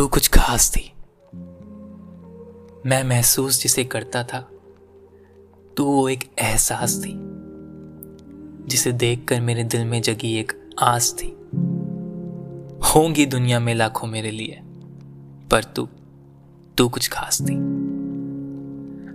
[0.00, 0.80] तू कुछ खास थी।
[2.86, 4.38] मैं महसूस जिसे करता था,
[5.76, 7.12] तू वो एक एहसास थी,
[8.68, 11.26] जिसे देखकर मेरे दिल में जगी एक आस थी।
[12.86, 14.60] होंगी दुनिया में लाखों मेरे लिए,
[15.50, 15.88] पर तू
[16.78, 17.54] तू कुछ खास थी।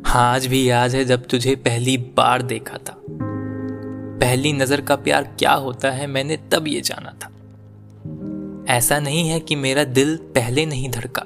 [0.06, 3.02] हाँ आज भी याद है जब तुझे पहली बार देखा था।
[4.20, 7.32] पहली नज़र का प्यार क्या होता है, मैंने तब ये जाना था।
[8.70, 11.22] ऐसा नहीं है कि मेरा दिल पहले नहीं धड़का।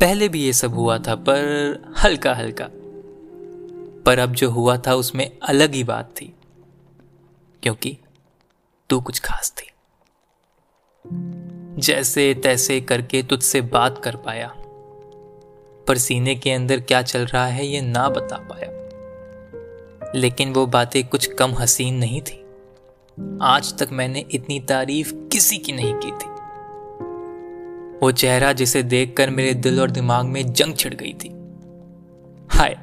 [0.00, 2.68] पहले भी ये सब हुआ था, पर हल्का हल्का
[4.06, 6.34] पर अब जो हुआ था, उसमें अलग ही बात थी,
[7.62, 7.98] क्योंकि
[8.90, 9.70] तू कुछ खास थी।
[11.80, 14.54] जैसे तैसे करके तुझसे बात कर पाया,
[15.88, 18.76] पर सीने के अंदर क्या चल रहा है, ये ना बता पाया।
[20.14, 22.45] लेकिन वो बातें कुछ कम हसीन नहीं थी।
[23.42, 26.26] आज तक मैंने इतनी तारीफ़ किसी की नहीं की थी।
[28.02, 31.28] वो चेहरा जिसे देखकर मेरे दिल और दिमाग में जंग छिड़ गई थी।
[32.48, 32.78] हाय,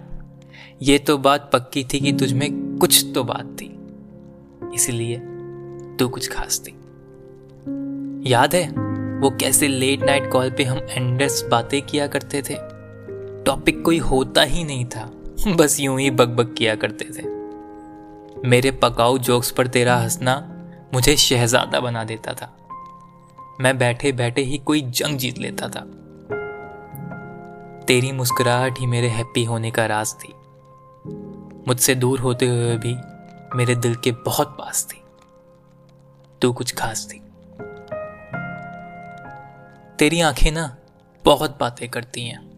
[0.81, 3.79] ये तो बात पक्की थी कि तुझमें कुछ तो बात थी।
[4.75, 5.17] इसलिए
[5.95, 6.71] तू कुछ खास थी।
[8.31, 8.69] याद है,
[9.19, 12.55] वो कैसे लेट नाइट कॉल पे हम एंडर्स बातें किया करते थे?
[13.43, 15.11] टॉपिक कोई होता ही नहीं था।
[15.47, 17.42] बस यूँ ही बकबक किया करते थे।
[18.45, 20.49] मेरे पकाऊ जोक्स पर तेरा हंसना
[20.93, 22.57] मुझे शहजादा बना देता था।
[23.61, 25.79] मैं बैठे बैठे ही कोई जंग जीत लेता था।
[27.81, 30.33] तेरी मुस्कुराहट ही मेरे हैप्पी होने का राज थी।
[31.67, 32.95] मुझसे दूर होते हुए भी
[33.55, 35.01] मेरे दिल के बहुत पास थी।
[36.41, 37.19] तू कुछ खास थी।
[39.99, 40.77] तेरी आँखें ना
[41.25, 42.51] बहुत बातें करती हैं।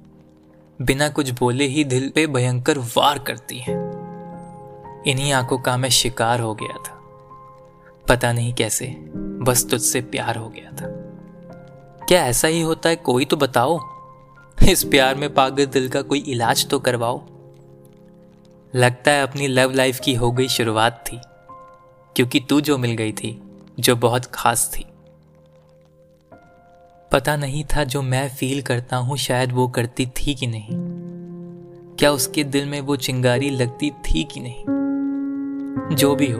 [0.81, 3.84] बिना कुछ बोले ही दिल पे भयंकर वार करती हैं।
[5.07, 7.01] इन्हीं आँखों का मैं शिकार हो गया था।
[8.09, 10.87] पता नहीं कैसे, बस तुझसे प्यार हो गया था।
[12.05, 13.79] क्या ऐसा ही होता है, कोई तो बताओ।
[14.69, 17.23] इस प्यार में पागल दिल का कोई इलाज तो करवाओ।
[18.75, 21.19] लगता है अपनी लव लाइफ की हो गई शुरुआत थी,
[22.15, 23.41] क्योंकि तू जो मिल गई थी,
[23.79, 24.85] जो बहुत खास थी।
[27.11, 30.77] पता नहीं था जो मैं फील करता हूँ, शायद वो करती थी कि नहीं।
[31.95, 34.74] क्या उसके दिल में वो चिंगारी लगती थी कि नहीं?
[35.93, 36.39] जो भी हो,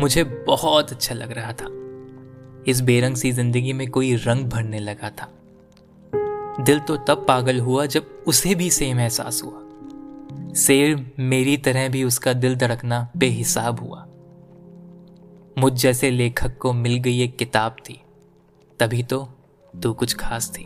[0.00, 1.66] मुझे बहुत अच्छा लग रहा था।
[2.70, 5.28] इस बेरंग सी ज़िंदगी में कोई रंग भरने लगा था।
[6.60, 9.60] दिल तो तब पागल हुआ जब उसे भी सेम एहसास हुआ।
[10.54, 14.06] सेम मेरी तरह भी उसका दिल धड़कना बेहिसाब हुआ।
[15.58, 18.00] मुझ जैसे लेखक को मिल गई एक किताब थी।
[18.80, 19.28] तभी तो
[19.82, 20.64] तू कुछ खास थी।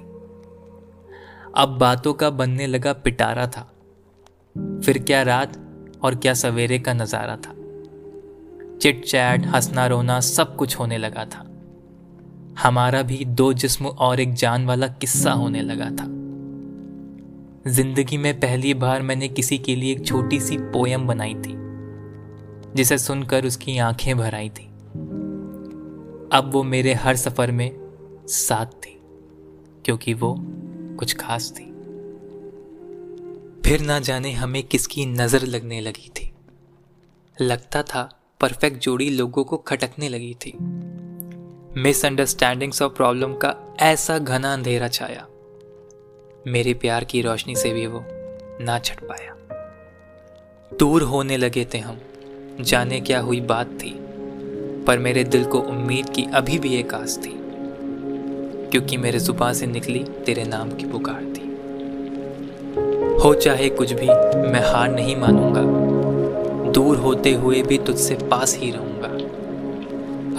[1.56, 3.70] अब बातों का बनने लगा पिटारा था।
[4.84, 5.56] फिर क्या रात
[6.02, 7.54] और क्या सवेरे का नज़ारा था।
[8.80, 11.44] चिट चैट हंसना रोना सब कुछ होने लगा था।
[12.62, 16.06] हमारा भी दो जिस्म और एक जान वाला किस्सा होने लगा था।
[17.70, 21.54] ज़िंदगी में पहली बार मैंने किसी के लिए एक छोटी सी पोयम बनाई थी,
[22.74, 24.66] जिसे सुनकर उसकी आँखें भर आई थी।
[26.32, 27.70] अब वो मेरे हर सफ़र में
[28.28, 29.00] साथ थी,
[29.84, 30.34] क्योंकि वो
[30.98, 31.64] कुछ खास थी।
[33.64, 36.30] फिर ना जाने हमें किसकी नज़र लगने लगी थी।
[37.36, 38.08] लगता था
[38.40, 40.52] परफेक्ट जोड़ी लोगों को खटकने लगी थी।
[41.80, 45.26] मिसअंडरस्टैंडिंग्स और प्रॉब्लम का ऐसा घना अंधेरा छाया।
[46.46, 48.04] मेरे प्यार की रोशनी से भी वो
[48.60, 49.34] ना छट पाया।
[50.78, 51.98] दूर होने लगे थे हम।
[52.60, 54.00] जाने क्या हुई बात थी।
[54.86, 57.34] पर मेरे दिल को उम्मीद की अभी भी एक आस थी।
[58.70, 61.48] क्योंकि मेरे ज़ुबान से निकली तेरे नाम की पुकार थी।
[63.24, 64.06] हो चाहे कुछ भी,
[64.50, 65.87] मैं हार नहीं मानूँगा।
[66.78, 69.08] दूर होते हुए भी तुझसे पास ही रहूँगा।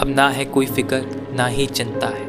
[0.01, 2.27] अब ना है कोई फ़िक्र, ना ही चिंता है।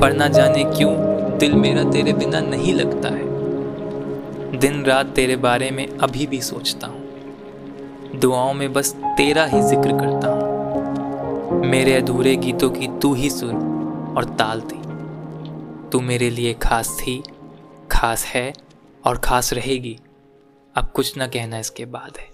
[0.00, 0.92] पर ना जाने क्यों
[1.38, 6.86] दिल मेरा तेरे बिना नहीं लगता है। दिन रात तेरे बारे में अभी भी सोचता
[6.86, 13.30] हूँ। दुआओं में बस तेरा ही ज़िक्र करता हूँ। मेरे अधूरे गीतों की तू ही
[13.30, 13.54] सुर
[14.18, 14.82] और ताल थी
[15.90, 17.22] तू मेरे लिए खास थी,
[17.90, 18.52] खास है
[19.06, 19.98] और खास रहेगी।
[20.76, 22.33] अब कुछ ना कहना इसके बाद है।